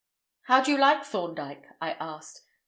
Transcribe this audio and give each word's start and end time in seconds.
"How 0.45 0.61
do 0.63 0.71
you 0.71 0.79
like 0.79 1.05
Thorndyke?" 1.05 1.67
I 1.79 1.91
asked. 1.93 2.41